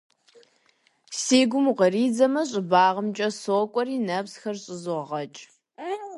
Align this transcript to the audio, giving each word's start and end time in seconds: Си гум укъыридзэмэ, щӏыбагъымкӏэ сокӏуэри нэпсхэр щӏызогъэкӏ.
Си 1.19 1.39
гум 1.49 1.65
укъыридзэмэ, 1.71 2.41
щӏыбагъымкӏэ 2.49 3.27
сокӏуэри 3.41 3.97
нэпсхэр 4.07 4.57
щӏызогъэкӏ. 4.63 5.41